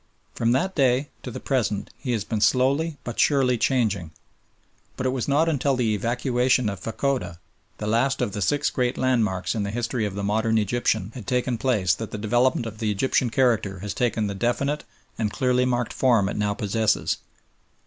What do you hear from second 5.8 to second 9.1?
evacuation of Fachoda, the last of the six great